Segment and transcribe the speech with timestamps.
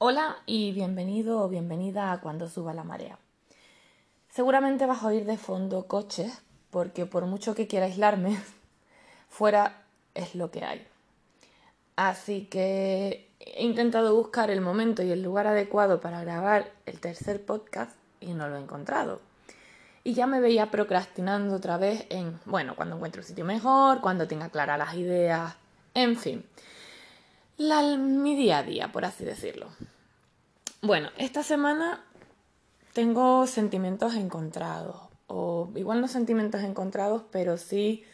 [0.00, 3.18] Hola y bienvenido o bienvenida a Cuando suba la marea.
[4.28, 6.40] Seguramente vas a oír de fondo coches
[6.70, 8.38] porque por mucho que quiera aislarme,
[9.28, 9.82] fuera
[10.14, 10.86] es lo que hay.
[11.96, 17.44] Así que he intentado buscar el momento y el lugar adecuado para grabar el tercer
[17.44, 19.20] podcast y no lo he encontrado.
[20.04, 24.28] Y ya me veía procrastinando otra vez en, bueno, cuando encuentre un sitio mejor, cuando
[24.28, 25.56] tenga claras las ideas,
[25.94, 26.44] en fin
[27.58, 29.68] mi día a día, por así decirlo.
[30.80, 32.04] Bueno, esta semana
[32.92, 38.04] tengo sentimientos encontrados, o igual no sentimientos encontrados, pero sí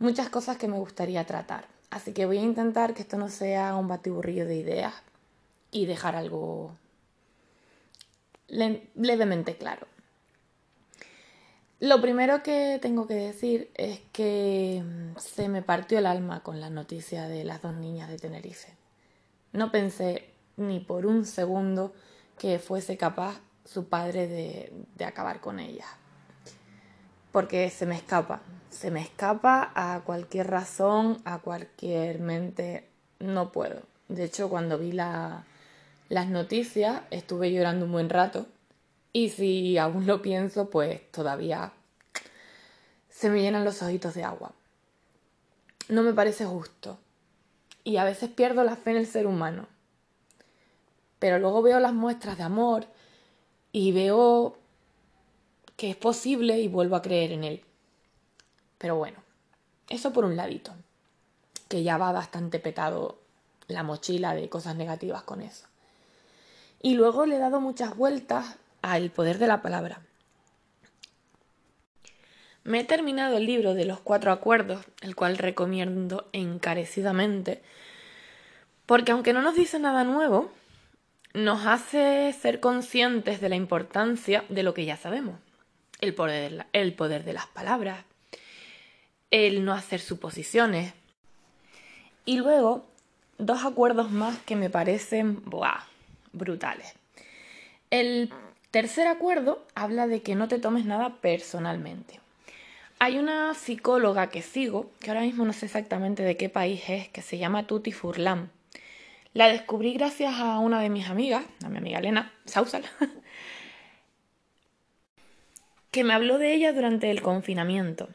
[0.00, 1.66] muchas cosas que me gustaría tratar.
[1.90, 4.94] Así que voy a intentar que esto no sea un batiburrillo de ideas
[5.70, 6.72] y dejar algo
[8.48, 9.86] levemente claro.
[11.78, 16.60] Lo primero que tengo que decir es que mm, se me partió el alma con
[16.60, 18.74] la noticia de las dos niñas de Tenerife.
[19.52, 20.31] No pensé
[20.68, 21.92] ni por un segundo
[22.38, 25.88] que fuese capaz su padre de, de acabar con ellas.
[27.30, 32.88] Porque se me escapa, se me escapa a cualquier razón, a cualquier mente,
[33.18, 33.82] no puedo.
[34.08, 35.44] De hecho, cuando vi la,
[36.08, 38.46] las noticias estuve llorando un buen rato
[39.12, 41.72] y si aún lo pienso, pues todavía
[43.08, 44.52] se me llenan los ojitos de agua.
[45.88, 46.98] No me parece justo.
[47.84, 49.66] Y a veces pierdo la fe en el ser humano.
[51.22, 52.88] Pero luego veo las muestras de amor
[53.70, 54.58] y veo
[55.76, 57.62] que es posible y vuelvo a creer en él.
[58.76, 59.22] Pero bueno,
[59.88, 60.72] eso por un ladito,
[61.68, 63.20] que ya va bastante petado
[63.68, 65.68] la mochila de cosas negativas con eso.
[66.80, 70.02] Y luego le he dado muchas vueltas al poder de la palabra.
[72.64, 77.62] Me he terminado el libro de los cuatro acuerdos, el cual recomiendo encarecidamente,
[78.86, 80.50] porque aunque no nos dice nada nuevo,
[81.34, 85.38] nos hace ser conscientes de la importancia de lo que ya sabemos.
[86.00, 88.04] El poder, el poder de las palabras,
[89.30, 90.92] el no hacer suposiciones.
[92.24, 92.84] Y luego,
[93.38, 95.42] dos acuerdos más que me parecen
[96.32, 96.94] brutales.
[97.90, 98.32] El
[98.72, 102.20] Tercer acuerdo habla de que no te tomes nada personalmente.
[102.98, 107.06] Hay una psicóloga que sigo, que ahora mismo no sé exactamente de qué país es,
[107.10, 108.50] que se llama Tuti Furlan.
[109.34, 112.84] La descubrí gracias a una de mis amigas, a mi amiga Elena Sausal,
[115.90, 118.10] que me habló de ella durante el confinamiento.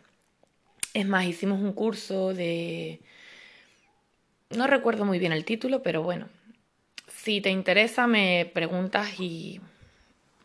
[0.94, 3.02] Es más, hicimos un curso de...
[4.52, 6.30] No recuerdo muy bien el título, pero bueno,
[7.08, 9.60] si te interesa me preguntas y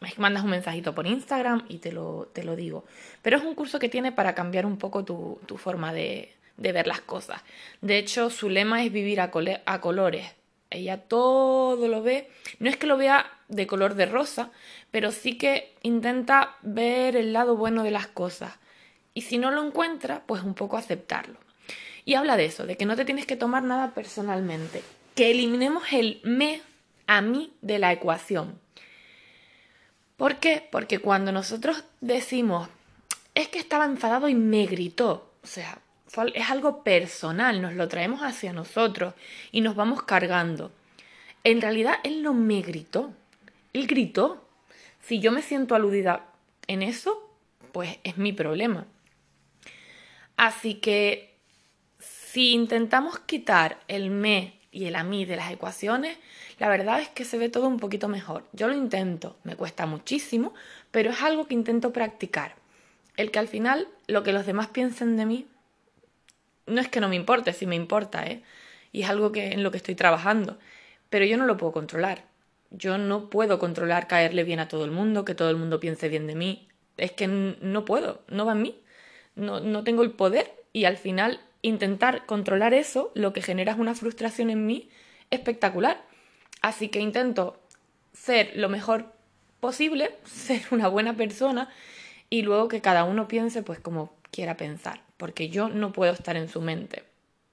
[0.00, 2.86] me mandas un mensajito por Instagram y te lo, te lo digo.
[3.20, 7.02] Pero es un curso que tiene para cambiar un poco tu, forma de, ver las
[7.02, 7.42] cosas.
[7.82, 10.41] De hecho, su lema es vivir a colores.
[10.72, 14.50] Ella todo lo ve, no es que lo vea de color de rosa,
[14.90, 18.54] pero sí que intenta ver el lado bueno de las cosas.
[19.14, 21.38] Y si no lo encuentra, pues un poco aceptarlo.
[22.04, 24.82] Y habla de eso, de que no te tienes que tomar nada personalmente.
[25.14, 26.62] Que eliminemos el me
[27.06, 28.58] a mí de la ecuación.
[30.16, 30.66] ¿Por qué?
[30.70, 32.68] Porque cuando nosotros decimos,
[33.34, 35.78] es que estaba enfadado y me gritó, o sea,
[36.34, 39.14] es algo personal, nos lo traemos hacia nosotros
[39.50, 40.70] y nos vamos cargando.
[41.44, 43.12] En realidad él no me gritó,
[43.72, 44.46] él gritó.
[45.00, 46.26] Si yo me siento aludida
[46.66, 47.30] en eso,
[47.72, 48.86] pues es mi problema.
[50.36, 51.34] Así que
[51.98, 56.16] si intentamos quitar el me y el a mí de las ecuaciones,
[56.58, 58.44] la verdad es que se ve todo un poquito mejor.
[58.52, 60.54] Yo lo intento, me cuesta muchísimo,
[60.90, 62.54] pero es algo que intento practicar.
[63.16, 65.46] El que al final lo que los demás piensen de mí
[66.66, 68.42] no es que no me importe, sí me importa, ¿eh?
[68.92, 70.58] Y es algo que, en lo que estoy trabajando,
[71.10, 72.24] pero yo no lo puedo controlar.
[72.70, 76.08] Yo no puedo controlar caerle bien a todo el mundo, que todo el mundo piense
[76.08, 76.68] bien de mí.
[76.96, 78.80] Es que no puedo, no va en mí.
[79.34, 83.78] No, no tengo el poder y al final intentar controlar eso lo que genera es
[83.78, 84.90] una frustración en mí
[85.30, 86.02] espectacular.
[86.60, 87.58] Así que intento
[88.12, 89.06] ser lo mejor
[89.60, 91.68] posible, ser una buena persona
[92.30, 96.36] y luego que cada uno piense pues como quiera pensar, porque yo no puedo estar
[96.36, 97.04] en su mente,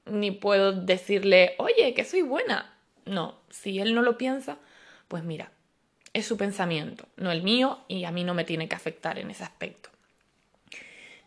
[0.06, 2.74] ni puedo decirle, oye, que soy buena.
[3.06, 4.58] No, si él no lo piensa,
[5.08, 5.52] pues mira,
[6.14, 9.30] es su pensamiento, no el mío, y a mí no me tiene que afectar en
[9.30, 9.90] ese aspecto.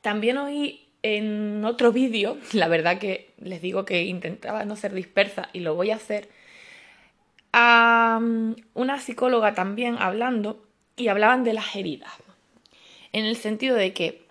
[0.01, 5.51] También oí en otro vídeo, la verdad que les digo que intentaba no ser dispersa
[5.53, 6.29] y lo voy a hacer,
[7.53, 8.19] a
[8.73, 10.65] una psicóloga también hablando
[10.97, 12.13] y hablaban de las heridas.
[13.13, 14.22] En el sentido de que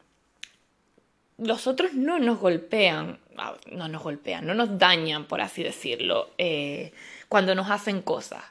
[1.41, 6.29] los otros no nos golpean, ah, no nos golpean, no nos dañan, por así decirlo,
[6.37, 6.93] eh,
[7.29, 8.43] cuando nos hacen cosas.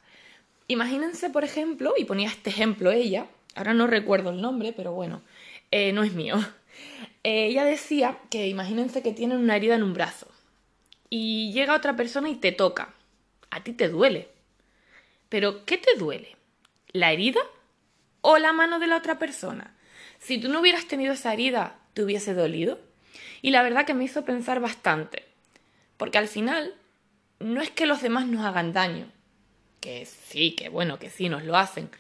[0.67, 5.23] Imagínense, por ejemplo, y ponía este ejemplo ella, ahora no recuerdo el nombre, pero bueno,
[5.71, 6.37] eh, no es mío.
[7.23, 10.27] Eh, ella decía que imagínense que tienen una herida en un brazo
[11.11, 12.95] y llega otra persona y te toca.
[13.51, 14.29] A ti te duele.
[15.29, 16.37] Pero, ¿qué te duele?
[16.93, 17.41] ¿La herida
[18.23, 19.77] o la mano de la otra persona?
[20.19, 22.79] Si tú no hubieras tenido esa herida, ¿te hubiese dolido?
[23.43, 25.27] Y la verdad que me hizo pensar bastante,
[25.99, 26.73] porque al final
[27.41, 29.13] no es que los demás nos hagan daño,
[29.81, 31.91] que sí, que bueno, que sí nos lo hacen,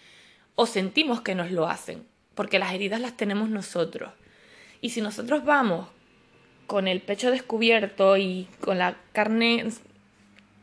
[0.55, 4.11] o sentimos que nos lo hacen, porque las heridas las tenemos nosotros.
[4.81, 5.87] Y si nosotros vamos
[6.67, 9.71] con el pecho descubierto y con la carne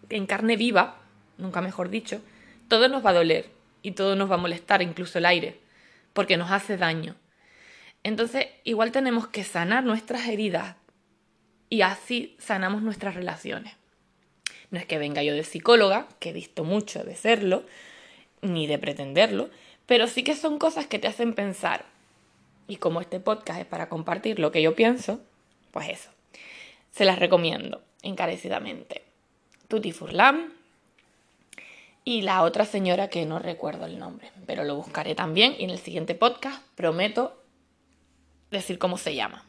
[0.10, 1.00] en carne viva,
[1.38, 2.24] nunca mejor dicho,
[2.68, 3.51] todo nos va a doler
[3.83, 5.60] y todo nos va a molestar, incluso el aire,
[6.13, 7.13] porque nos hace daño.
[8.07, 10.77] Entonces, igual tenemos que sanar nuestras heridas
[11.69, 13.74] y así sanamos nuestras relaciones.
[14.71, 17.65] No es que venga yo de psicóloga, que he visto mucho de serlo,
[18.42, 19.50] ni de pretenderlo,
[19.88, 21.83] pero sí que son cosas que te hacen pensar.
[22.69, 25.19] Y como este podcast es para compartir lo que yo pienso,
[25.71, 26.09] pues eso.
[26.94, 29.04] Se las recomiendo encarecidamente.
[29.68, 30.54] Tutti Furlan
[32.06, 35.71] y la otra señora que no recuerdo el nombre, pero lo buscaré también y en
[35.71, 37.44] el siguiente podcast prometo
[38.51, 39.44] decir cómo se llama.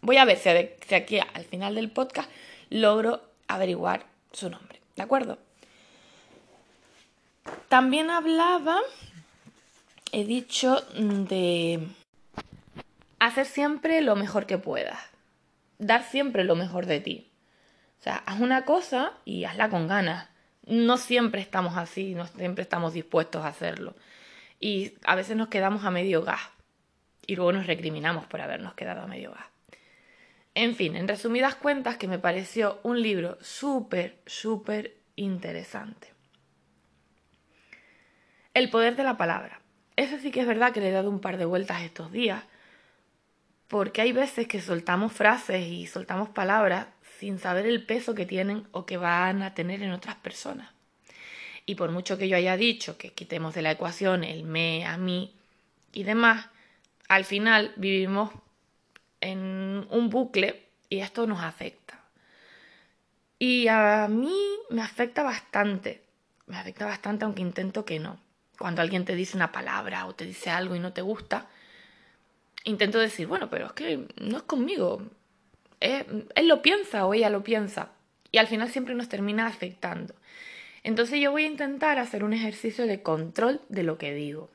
[0.00, 2.30] Voy a ver si, aquí al final del podcast
[2.70, 5.38] logro averiguar su nombre, ¿de acuerdo?
[7.68, 8.80] También hablaba,
[10.10, 11.86] he dicho, de
[13.18, 14.98] hacer siempre lo mejor que puedas,
[15.78, 17.30] dar siempre lo mejor de ti.
[18.00, 20.28] O sea, haz una cosa y hazla con ganas.
[20.66, 23.94] No siempre estamos así, no siempre estamos dispuestos a hacerlo.
[24.58, 26.40] Y a veces nos quedamos a medio gas
[27.26, 29.46] y luego nos recriminamos por habernos quedado a medio gas.
[30.54, 36.12] En fin, en resumidas cuentas, que me pareció un libro súper, súper interesante.
[38.52, 39.60] El poder de la palabra.
[39.96, 42.44] Eso sí que es verdad que le he dado un par de vueltas estos días,
[43.68, 46.88] porque hay veces que soltamos frases y soltamos palabras
[47.18, 50.70] sin saber el peso que tienen o que van a tener en otras personas.
[51.64, 54.98] Y por mucho que yo haya dicho que quitemos de la ecuación el me, a
[54.98, 55.34] mí
[55.92, 56.48] y demás,
[57.14, 58.30] al final vivimos
[59.20, 62.00] en un bucle y esto nos afecta.
[63.38, 64.34] Y a mí
[64.70, 66.02] me afecta bastante,
[66.46, 68.18] me afecta bastante aunque intento que no.
[68.58, 71.48] Cuando alguien te dice una palabra o te dice algo y no te gusta,
[72.64, 75.02] intento decir, bueno, pero es que no es conmigo.
[75.80, 77.90] él lo piensa o ella lo piensa.
[78.30, 80.14] Y al final siempre nos termina afectando.
[80.82, 84.48] Entonces yo voy a intentar hacer un ejercicio de control de lo que digo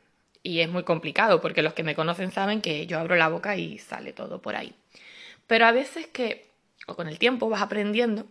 [0.47, 3.57] y es muy complicado porque los que me conocen saben que yo abro la boca
[3.57, 4.73] y sale todo por ahí.
[5.45, 6.49] Pero a veces que,
[6.87, 8.25] o con el tiempo, vas aprendiendo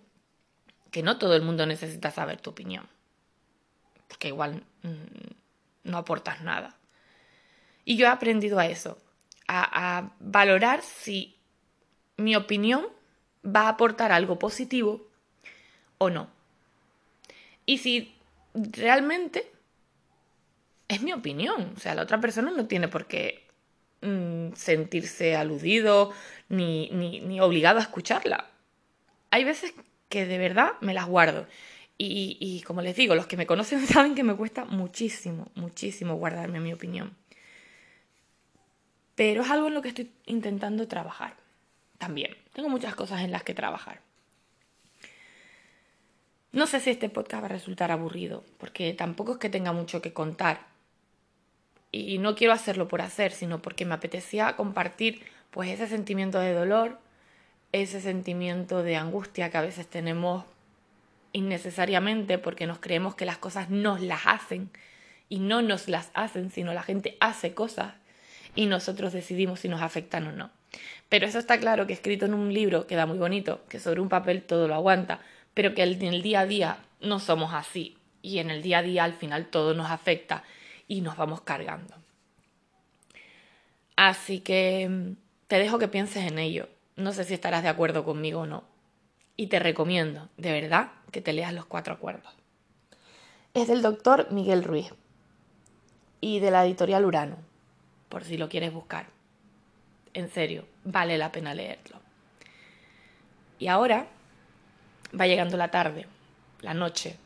[0.91, 2.89] que no todo el mundo necesita saber tu opinión,
[4.09, 6.75] porque igual mm, no aportas nada.
[7.85, 8.97] Y yo he aprendido a eso,
[9.47, 11.37] a, a valorar si
[12.17, 12.87] mi opinión
[13.45, 15.07] va a aportar algo positivo
[15.99, 16.31] o no.
[17.67, 18.15] Y si
[18.55, 19.53] realmente
[20.89, 21.73] es mi opinión.
[21.77, 23.47] O sea, la otra persona no tiene por qué
[24.03, 26.13] mm, sentirse aludido
[26.49, 28.51] ni, ni, ni obligado a escucharla.
[29.31, 29.75] Hay veces
[30.09, 31.47] que de verdad me las guardo.
[31.99, 36.17] Y, y, como les digo, los que me conocen saben que me cuesta muchísimo, muchísimo
[36.17, 37.17] guardarme mi opinión.
[39.15, 41.37] Pero es algo en lo que estoy intentando trabajar.
[41.99, 42.37] También.
[42.53, 44.03] Tengo muchas cosas en las que trabajar.
[46.53, 50.01] No sé si este podcast va a resultar aburrido, porque tampoco es que tenga mucho
[50.03, 50.76] que contar
[51.93, 56.53] y no quiero hacerlo por hacer, sino porque me apetecía compartir pues ese sentimiento de
[56.53, 56.99] dolor,
[57.73, 60.45] ese sentimiento de angustia que a veces tenemos
[61.33, 64.71] innecesariamente porque nos creemos que las cosas nos las hacen
[65.29, 67.95] y no nos las hacen, sino la gente hace cosas
[68.55, 70.51] y nosotros decidimos si nos afectan o no.
[71.09, 74.09] Pero eso está claro que escrito en un libro queda muy bonito, que sobre un
[74.09, 75.21] papel todo lo aguanta,
[75.55, 78.83] pero que en el día a día no somos así y en el día a
[78.83, 80.43] día al final todo nos afecta
[80.89, 81.95] y nos vamos cargando.
[83.97, 85.17] Así que mm,
[85.49, 86.69] te dejo que pienses en ello.
[86.97, 88.65] No sé si estarás de acuerdo conmigo o no.
[89.37, 92.33] Y te recomiendo, de verdad, que te leas los cuatro acuerdos.
[93.55, 94.93] Es del doctor Miguel Ruiz
[96.21, 97.37] y de la editorial Urano,
[98.09, 99.07] por si lo quieres buscar.
[100.15, 102.01] En serio, vale la pena leerlo.
[103.59, 104.07] Y ahora
[105.19, 106.07] va llegando la tarde,
[106.61, 107.19] la noche,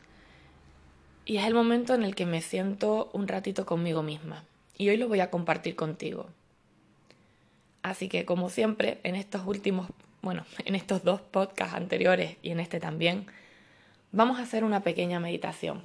[1.31, 4.43] y es el momento en el que me siento un ratito conmigo misma.
[4.77, 6.27] Y hoy lo voy a compartir contigo.
[7.83, 9.87] Así que como siempre, en estos últimos,
[10.21, 13.27] bueno, en estos dos podcasts anteriores y en este también,
[14.11, 15.81] vamos a hacer una pequeña meditación.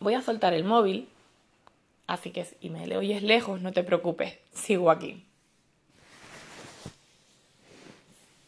[0.00, 1.10] Voy a soltar el móvil,
[2.06, 5.26] así que si me le oyes lejos, no te preocupes, sigo aquí.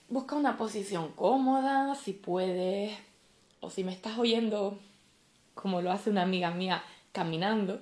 [0.08, 2.96] Busca una posición cómoda, si puedes,
[3.60, 4.78] o si me estás oyendo
[5.54, 6.82] como lo hace una amiga mía
[7.12, 7.80] caminando,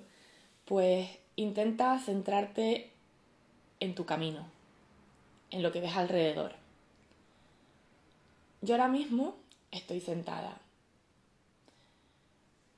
[0.64, 2.90] pues intenta centrarte
[3.80, 4.46] en tu camino,
[5.50, 6.54] en lo que ves alrededor.
[8.60, 9.34] Yo ahora mismo
[9.70, 10.60] estoy sentada.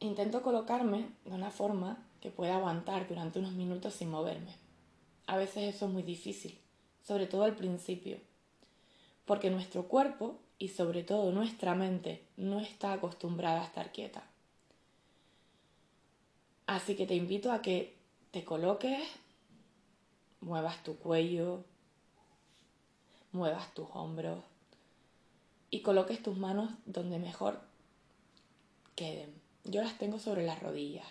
[0.01, 4.57] Intento colocarme de una forma que pueda aguantar durante unos minutos sin moverme.
[5.27, 6.59] A veces eso es muy difícil,
[7.03, 8.19] sobre todo al principio,
[9.27, 14.23] porque nuestro cuerpo y sobre todo nuestra mente no está acostumbrada a estar quieta.
[16.67, 17.95] Así que te invito a que
[18.31, 19.07] te coloques,
[20.41, 21.65] muevas tu cuello,
[23.33, 24.43] muevas tus hombros
[25.71, 27.61] y coloques tus manos donde mejor
[28.95, 29.35] queden.
[29.65, 31.07] Yo las tengo sobre las rodillas.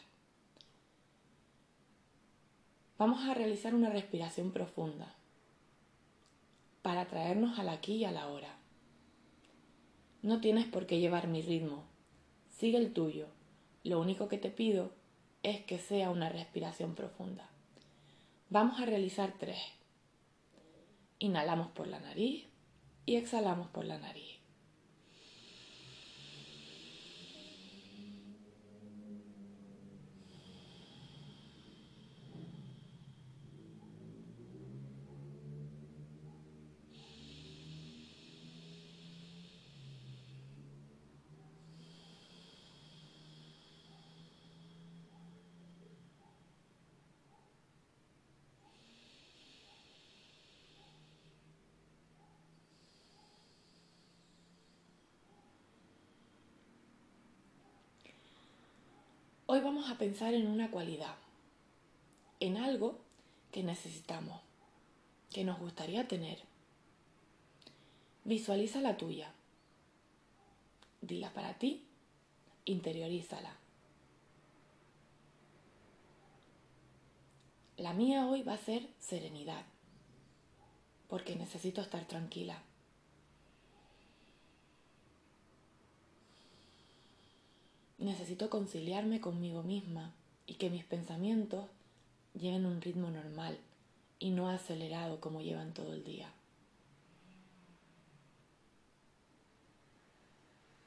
[2.97, 5.13] Vamos a realizar una respiración profunda
[6.81, 8.55] para traernos al aquí y a la hora.
[10.21, 11.83] No tienes por qué llevar mi ritmo,
[12.49, 13.27] sigue el tuyo.
[13.83, 14.91] Lo único que te pido
[15.43, 17.49] es que sea una respiración profunda.
[18.49, 19.59] Vamos a realizar tres.
[21.19, 22.47] Inhalamos por la nariz
[23.05, 24.42] y exhalamos por la nariz.
[59.45, 61.15] Hoy vamos a pensar en una cualidad,
[62.39, 62.97] en algo
[63.51, 64.39] que necesitamos,
[65.33, 66.39] que nos gustaría tener.
[68.23, 69.33] Visualiza la tuya.
[71.01, 71.85] Dila para ti,
[72.63, 73.57] interiorízala.
[77.75, 79.65] La mía hoy va a ser serenidad,
[81.09, 82.63] porque necesito estar tranquila.
[88.03, 90.13] Necesito conciliarme conmigo misma
[90.45, 91.65] y que mis pensamientos
[92.33, 93.57] lleven un ritmo normal
[94.19, 96.31] y no acelerado como llevan todo el día.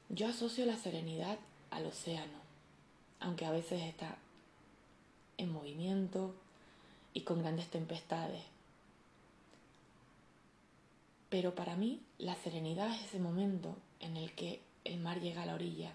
[0.09, 1.37] Yo asocio la serenidad
[1.69, 2.39] al océano,
[3.19, 4.17] aunque a veces está
[5.37, 6.33] en movimiento
[7.13, 8.41] y con grandes tempestades.
[11.29, 15.45] Pero para mí la serenidad es ese momento en el que el mar llega a
[15.45, 15.93] la orilla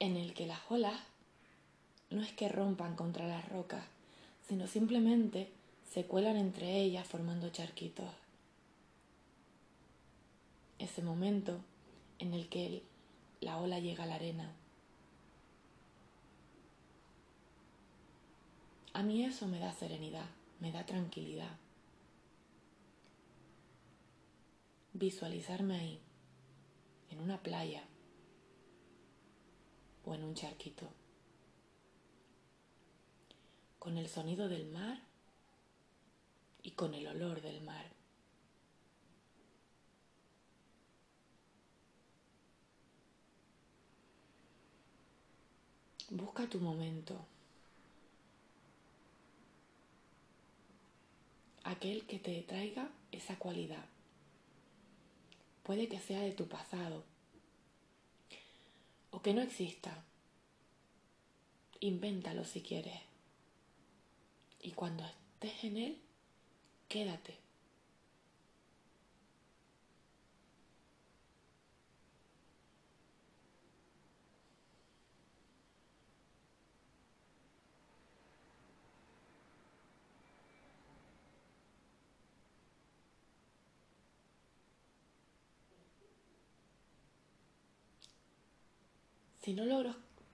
[0.00, 0.98] en el que las olas
[2.08, 3.84] no es que rompan contra las rocas,
[4.48, 5.52] sino simplemente
[5.92, 8.10] se cuelan entre ellas formando charquitos.
[10.78, 11.60] Ese momento
[12.18, 12.82] en el que
[13.40, 14.50] la ola llega a la arena.
[18.94, 20.26] A mí eso me da serenidad,
[20.60, 21.56] me da tranquilidad.
[24.94, 26.00] Visualizarme ahí,
[27.10, 27.84] en una playa,
[30.04, 30.88] o en un charquito.
[33.78, 35.00] Con el sonido del mar
[36.62, 38.00] y con el olor del mar.
[46.10, 47.24] Busca tu momento.
[51.62, 53.84] Aquel que te traiga esa cualidad.
[55.62, 57.04] Puede que sea de tu pasado,
[59.10, 60.04] o que no exista.
[61.80, 63.00] Invéntalo si quieres.
[64.62, 65.98] Y cuando estés en él,
[66.88, 67.38] quédate.
[89.42, 89.64] Si no,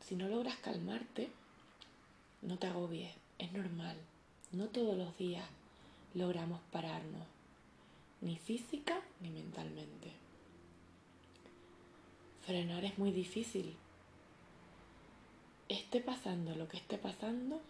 [0.01, 1.31] si no logras calmarte,
[2.43, 3.97] no te agobies, es normal.
[4.53, 5.45] No todos los días
[6.15, 7.27] logramos pararnos,
[8.21, 10.13] ni física ni mentalmente.
[12.45, 13.77] Frenar es muy difícil.
[15.69, 17.61] Esté pasando lo que esté pasando,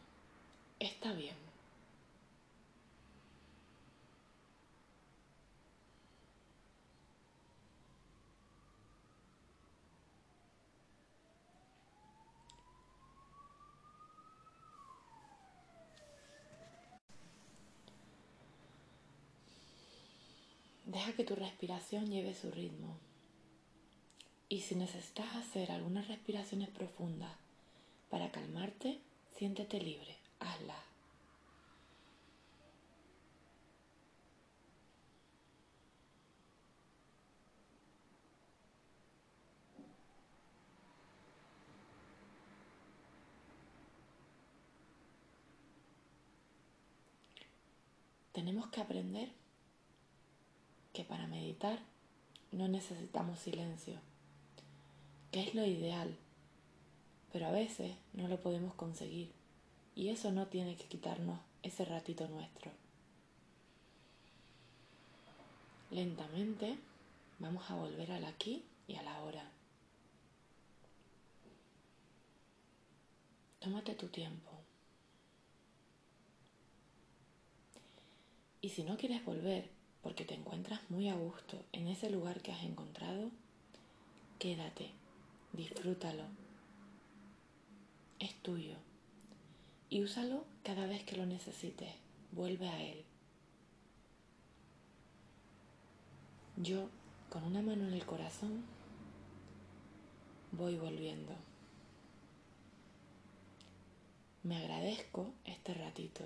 [0.79, 1.46] está bien.
[21.17, 22.99] Que tu respiración lleve su ritmo.
[24.51, 27.33] Y si necesitas hacer algunas respiraciones profundas
[28.11, 29.01] para calmarte,
[29.37, 30.77] siéntete libre, hazlas.
[48.33, 49.46] Tenemos que aprender
[50.97, 51.79] que para meditar
[52.53, 54.01] no necesitamos silencio,
[55.31, 56.17] que es lo ideal,
[57.35, 59.31] pero a veces no lo podemos conseguir
[59.95, 62.71] y eso no tiene que quitarnos ese ratito nuestro.
[65.91, 66.79] Lentamente
[67.41, 69.51] vamos a volver al aquí y a la hora.
[73.61, 74.51] Tómate tu tiempo.
[78.63, 79.76] Y si no quieres volver
[80.07, 83.29] porque te encuentras muy a gusto en ese lugar que has encontrado,
[84.39, 84.93] quédate,
[85.53, 86.23] disfrútalo.
[88.21, 88.77] Es tuyo.
[89.91, 91.93] Y úsalo cada vez que lo necesites.
[92.31, 93.05] Vuelve a él.
[96.57, 96.89] Yo,
[97.29, 98.63] con una mano en el corazón,
[100.53, 101.33] voy volviendo.
[104.45, 106.23] Me agradezco este ratito.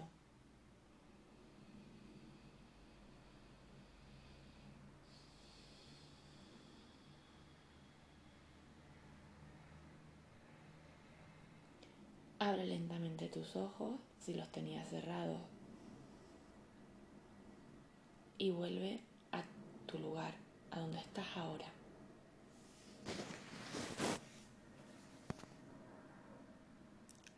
[12.41, 15.43] Abre lentamente tus ojos si los tenías cerrados
[18.39, 19.43] y vuelve a
[19.85, 20.33] tu lugar,
[20.71, 21.67] a donde estás ahora.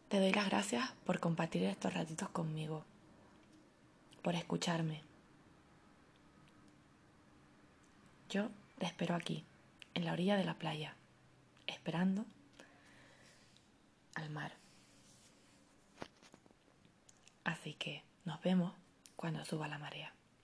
[0.09, 2.85] Te doy las gracias por compartir estos ratitos conmigo,
[4.23, 5.03] por escucharme.
[8.31, 9.45] Yo te espero aquí,
[9.95, 10.95] en la orilla de la playa,
[11.67, 12.25] esperando
[14.15, 14.62] al mar.
[17.45, 18.75] Así que nos vemos
[19.17, 20.15] cuando suba la marea.